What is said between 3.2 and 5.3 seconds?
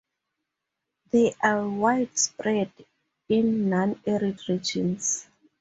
in non-arid regions.